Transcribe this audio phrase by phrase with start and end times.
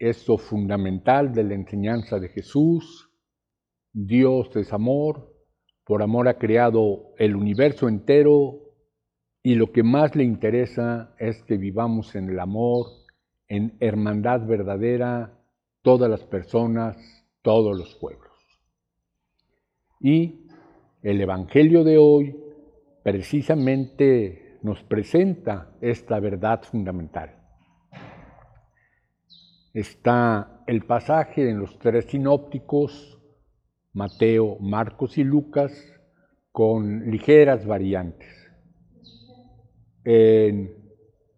[0.00, 3.10] eso fundamental de la enseñanza de Jesús.
[3.92, 5.30] Dios es amor,
[5.84, 8.60] por amor ha creado el universo entero
[9.42, 12.86] y lo que más le interesa es que vivamos en el amor,
[13.46, 15.38] en hermandad verdadera,
[15.82, 16.96] todas las personas,
[17.42, 18.30] todos los pueblos.
[20.00, 20.46] Y
[21.02, 22.36] el Evangelio de hoy
[23.02, 27.39] precisamente nos presenta esta verdad fundamental
[29.72, 33.18] está el pasaje en los tres sinópticos,
[33.92, 35.72] Mateo, Marcos y Lucas,
[36.52, 38.28] con ligeras variantes.
[40.04, 40.74] En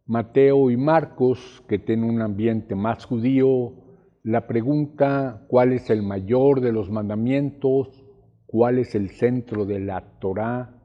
[0.06, 3.74] Mateo y Marcos, que tienen un ambiente más judío,
[4.22, 8.04] la pregunta cuál es el mayor de los mandamientos,
[8.46, 10.78] cuál es el centro de la Torá,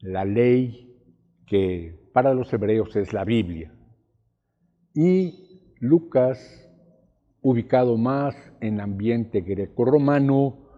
[0.00, 0.96] la ley,
[1.46, 3.72] que para los hebreos es la Biblia.
[4.94, 5.51] Y
[5.82, 6.70] Lucas,
[7.40, 10.70] ubicado más en ambiente greco-romano,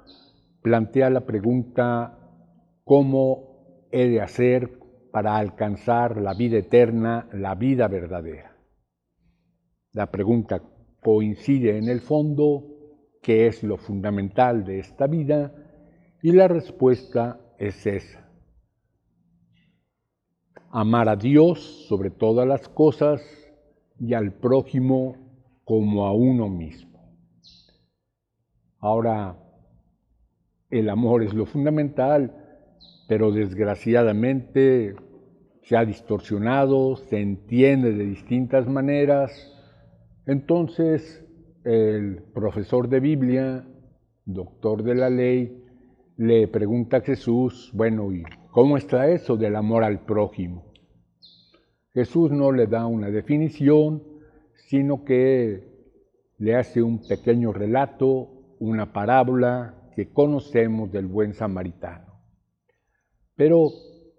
[0.62, 2.19] plantea la pregunta
[2.84, 4.80] cómo he de hacer
[5.12, 8.56] para alcanzar la vida eterna, la vida verdadera.
[9.92, 10.62] La pregunta
[11.02, 12.64] coincide en el fondo,
[13.20, 15.52] qué es lo fundamental de esta vida,
[16.22, 18.27] y la respuesta es esa.
[20.70, 23.44] Amar a Dios sobre todas las cosas
[23.99, 25.16] y al prójimo
[25.65, 26.94] como a uno mismo.
[28.78, 29.38] Ahora,
[30.71, 32.34] el amor es lo fundamental,
[33.09, 34.94] pero desgraciadamente
[35.62, 39.33] se ha distorsionado, se entiende de distintas maneras.
[40.27, 41.25] Entonces,
[41.65, 43.66] el profesor de Biblia,
[44.27, 45.65] doctor de la ley,
[46.16, 50.73] le pregunta a Jesús, bueno, ¿y cómo está eso del amor al prójimo?
[51.94, 54.03] Jesús no le da una definición,
[54.66, 55.62] sino que
[56.38, 62.21] le hace un pequeño relato, una parábola que conocemos del buen samaritano.
[63.37, 63.71] Pero,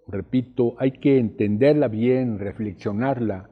[0.06, 3.50] repito, hay que entenderla bien, reflexionarla,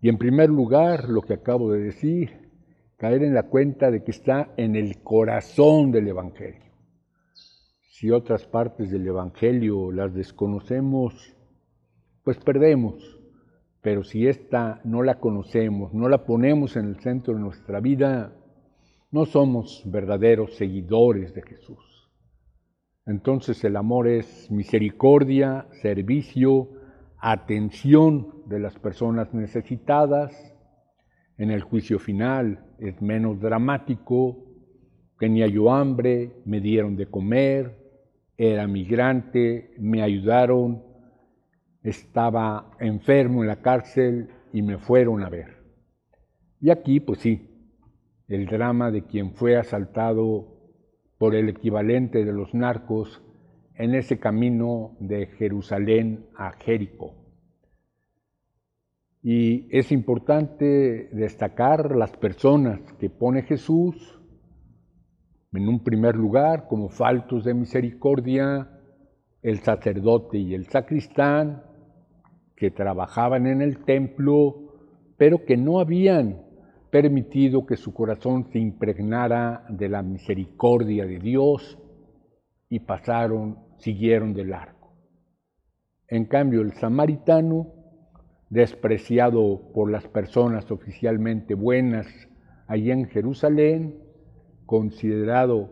[0.00, 2.50] y en primer lugar, lo que acabo de decir,
[2.96, 6.72] caer en la cuenta de que está en el corazón del Evangelio.
[7.90, 11.36] Si otras partes del Evangelio las desconocemos,
[12.22, 13.17] pues perdemos
[13.88, 18.34] pero si esta no la conocemos, no la ponemos en el centro de nuestra vida,
[19.10, 22.10] no somos verdaderos seguidores de Jesús.
[23.06, 26.68] Entonces el amor es misericordia, servicio,
[27.18, 30.34] atención de las personas necesitadas.
[31.38, 34.36] En el juicio final es menos dramático.
[35.18, 38.04] Tenía yo hambre, me dieron de comer,
[38.36, 40.82] era migrante, me ayudaron,
[41.88, 45.58] estaba enfermo en la cárcel y me fueron a ver.
[46.60, 47.48] Y aquí, pues sí,
[48.28, 50.58] el drama de quien fue asaltado
[51.18, 53.22] por el equivalente de los narcos
[53.74, 57.14] en ese camino de Jerusalén a Jericó.
[59.22, 64.20] Y es importante destacar las personas que pone Jesús
[65.52, 68.70] en un primer lugar como faltos de misericordia,
[69.42, 71.62] el sacerdote y el sacristán,
[72.58, 74.56] que trabajaban en el templo,
[75.16, 76.42] pero que no habían
[76.90, 81.78] permitido que su corazón se impregnara de la misericordia de Dios
[82.68, 84.92] y pasaron, siguieron de largo.
[86.08, 87.74] En cambio, el samaritano,
[88.50, 92.08] despreciado por las personas oficialmente buenas
[92.66, 94.02] allí en Jerusalén,
[94.66, 95.70] considerado,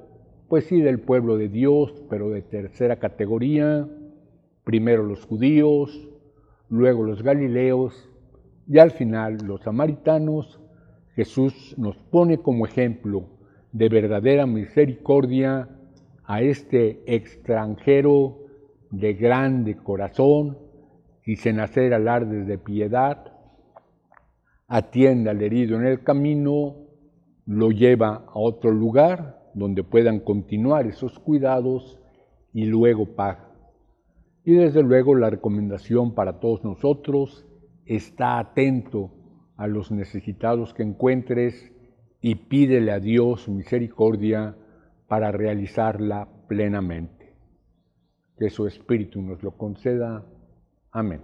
[0.49, 3.89] pues sí, del pueblo de Dios, pero de tercera categoría,
[4.63, 6.13] primero los judíos,
[6.69, 8.09] luego los galileos
[8.69, 10.61] y al final los samaritanos,
[11.15, 13.29] Jesús nos pone como ejemplo
[13.73, 15.69] de verdadera misericordia
[16.25, 18.39] a este extranjero
[18.91, 20.59] de grande corazón
[21.25, 23.33] y sin hacer alardes de piedad,
[24.69, 26.77] atiende al herido en el camino,
[27.47, 31.99] lo lleva a otro lugar donde puedan continuar esos cuidados
[32.53, 33.46] y luego paga
[34.47, 37.45] y desde luego la recomendación para todos nosotros,
[37.85, 39.11] está atento
[39.57, 41.73] a los necesitados que encuentres
[42.21, 44.57] y pídele a Dios misericordia
[45.09, 47.35] para realizarla plenamente.
[48.39, 50.25] Que su Espíritu nos lo conceda.
[50.93, 51.23] Amén.